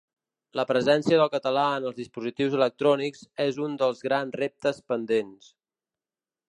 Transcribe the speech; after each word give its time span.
La 0.59 0.63
presència 0.69 1.19
del 1.21 1.29
català 1.33 1.65
en 1.81 1.85
els 1.89 1.97
dispositius 1.99 2.57
electrònics 2.61 3.23
és 3.49 3.61
un 3.67 3.77
dels 3.83 4.03
grans 4.09 4.43
reptes 4.43 4.83
pendents. 4.93 5.55